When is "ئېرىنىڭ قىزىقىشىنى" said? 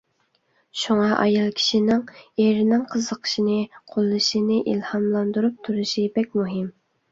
2.45-3.59